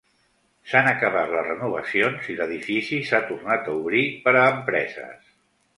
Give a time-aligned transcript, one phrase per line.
[0.71, 5.35] S'han acabat les renovacions i l'edifici s'ha tornat a obrir per a empreses.